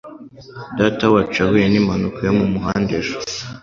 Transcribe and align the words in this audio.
Datawacu 0.79 1.35
yahuye 1.41 1.65
nimpanuka 1.69 2.19
yo 2.27 2.33
mumuhanda 2.39 2.91
ejo. 2.99 3.17